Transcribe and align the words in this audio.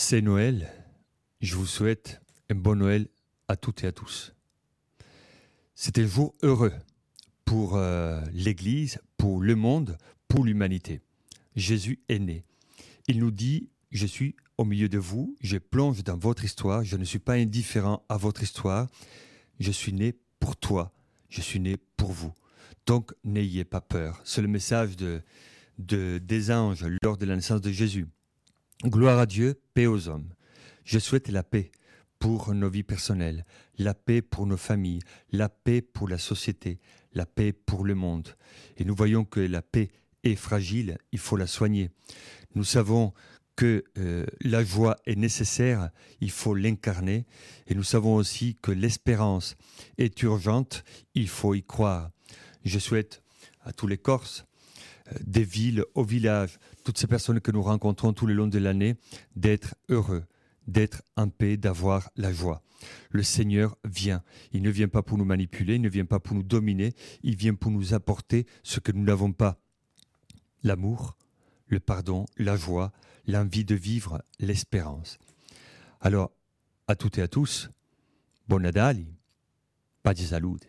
C'est 0.00 0.22
Noël. 0.22 0.72
Je 1.40 1.56
vous 1.56 1.66
souhaite 1.66 2.20
un 2.50 2.54
bon 2.54 2.76
Noël 2.76 3.08
à 3.48 3.56
toutes 3.56 3.82
et 3.82 3.88
à 3.88 3.92
tous. 3.92 4.32
C'est 5.74 5.98
un 5.98 6.06
jour 6.06 6.36
heureux 6.44 6.72
pour 7.44 7.74
euh, 7.74 8.20
l'Église, 8.32 9.00
pour 9.16 9.40
le 9.40 9.56
monde, 9.56 9.98
pour 10.28 10.44
l'humanité. 10.44 11.00
Jésus 11.56 11.98
est 12.08 12.20
né. 12.20 12.44
Il 13.08 13.18
nous 13.18 13.32
dit, 13.32 13.70
je 13.90 14.06
suis 14.06 14.36
au 14.56 14.64
milieu 14.64 14.88
de 14.88 14.98
vous, 14.98 15.36
je 15.40 15.58
plonge 15.58 16.04
dans 16.04 16.16
votre 16.16 16.44
histoire, 16.44 16.84
je 16.84 16.96
ne 16.96 17.04
suis 17.04 17.18
pas 17.18 17.34
indifférent 17.34 18.04
à 18.08 18.18
votre 18.18 18.44
histoire, 18.44 18.86
je 19.58 19.72
suis 19.72 19.92
né 19.92 20.14
pour 20.38 20.56
toi, 20.56 20.92
je 21.28 21.40
suis 21.40 21.58
né 21.58 21.76
pour 21.96 22.12
vous. 22.12 22.32
Donc 22.86 23.12
n'ayez 23.24 23.64
pas 23.64 23.80
peur. 23.80 24.20
C'est 24.24 24.42
le 24.42 24.48
message 24.48 24.96
de, 24.96 25.22
de, 25.78 26.18
des 26.22 26.52
anges 26.52 26.86
lors 27.02 27.16
de 27.16 27.26
la 27.26 27.34
naissance 27.34 27.60
de 27.60 27.72
Jésus. 27.72 28.06
Gloire 28.84 29.18
à 29.18 29.26
Dieu, 29.26 29.60
paix 29.74 29.86
aux 29.86 30.06
hommes. 30.06 30.32
Je 30.84 31.00
souhaite 31.00 31.28
la 31.30 31.42
paix 31.42 31.72
pour 32.20 32.54
nos 32.54 32.70
vies 32.70 32.84
personnelles, 32.84 33.44
la 33.76 33.92
paix 33.92 34.22
pour 34.22 34.46
nos 34.46 34.56
familles, 34.56 35.00
la 35.32 35.48
paix 35.48 35.82
pour 35.82 36.06
la 36.06 36.16
société, 36.16 36.78
la 37.12 37.26
paix 37.26 37.52
pour 37.52 37.84
le 37.84 37.96
monde. 37.96 38.28
Et 38.76 38.84
nous 38.84 38.94
voyons 38.94 39.24
que 39.24 39.40
la 39.40 39.62
paix 39.62 39.90
est 40.22 40.36
fragile, 40.36 40.96
il 41.10 41.18
faut 41.18 41.36
la 41.36 41.48
soigner. 41.48 41.90
Nous 42.54 42.62
savons 42.62 43.14
que 43.56 43.82
euh, 43.98 44.24
la 44.42 44.62
joie 44.62 44.96
est 45.06 45.16
nécessaire, 45.16 45.90
il 46.20 46.30
faut 46.30 46.54
l'incarner. 46.54 47.26
Et 47.66 47.74
nous 47.74 47.82
savons 47.82 48.14
aussi 48.14 48.56
que 48.62 48.70
l'espérance 48.70 49.56
est 49.98 50.22
urgente, 50.22 50.84
il 51.14 51.28
faut 51.28 51.56
y 51.56 51.64
croire. 51.64 52.12
Je 52.64 52.78
souhaite 52.78 53.24
à 53.62 53.72
tous 53.72 53.88
les 53.88 53.98
Corses, 53.98 54.44
des 55.24 55.44
villes 55.44 55.84
aux 55.94 56.04
villages, 56.04 56.58
toutes 56.84 56.98
ces 56.98 57.06
personnes 57.06 57.40
que 57.40 57.50
nous 57.50 57.62
rencontrons 57.62 58.12
tout 58.12 58.26
le 58.26 58.34
long 58.34 58.46
de 58.46 58.58
l'année, 58.58 58.96
d'être 59.36 59.74
heureux, 59.88 60.24
d'être 60.66 61.02
en 61.16 61.28
paix, 61.28 61.56
d'avoir 61.56 62.10
la 62.16 62.32
joie. 62.32 62.62
Le 63.10 63.22
Seigneur 63.22 63.76
vient. 63.84 64.22
Il 64.52 64.62
ne 64.62 64.70
vient 64.70 64.88
pas 64.88 65.02
pour 65.02 65.18
nous 65.18 65.24
manipuler, 65.24 65.76
il 65.76 65.82
ne 65.82 65.88
vient 65.88 66.04
pas 66.04 66.20
pour 66.20 66.36
nous 66.36 66.42
dominer, 66.42 66.94
il 67.22 67.36
vient 67.36 67.54
pour 67.54 67.70
nous 67.70 67.94
apporter 67.94 68.46
ce 68.62 68.80
que 68.80 68.92
nous 68.92 69.02
n'avons 69.02 69.32
pas. 69.32 69.58
L'amour, 70.62 71.16
le 71.66 71.80
pardon, 71.80 72.26
la 72.36 72.56
joie, 72.56 72.92
l'envie 73.26 73.64
de 73.64 73.74
vivre, 73.74 74.22
l'espérance. 74.38 75.18
Alors, 76.00 76.30
à 76.86 76.94
toutes 76.94 77.18
et 77.18 77.22
à 77.22 77.28
tous, 77.28 77.70
bon 78.46 78.60
Nadal, 78.60 79.04
pas 80.02 80.14
de 80.14 80.20
salute. 80.20 80.68